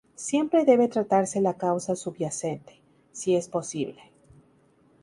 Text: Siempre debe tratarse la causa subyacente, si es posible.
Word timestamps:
Siempre 0.15 0.65
debe 0.65 0.87
tratarse 0.87 1.39
la 1.41 1.53
causa 1.57 1.95
subyacente, 1.95 2.73
si 3.11 3.35
es 3.35 3.47
posible. 3.47 4.01